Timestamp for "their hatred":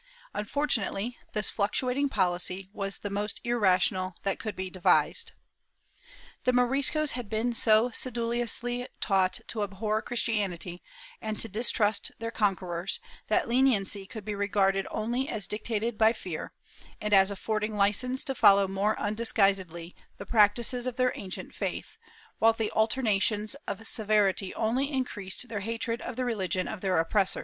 25.47-26.01